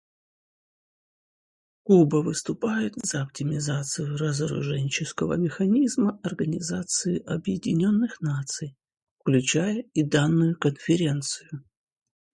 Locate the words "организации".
6.23-7.23